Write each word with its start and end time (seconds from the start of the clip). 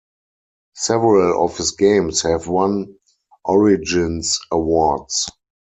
Several 0.73 1.45
of 1.45 1.57
his 1.57 1.73
games 1.73 2.23
have 2.23 2.47
won 2.47 2.95
Origins 3.45 4.39
Awards. 4.49 5.27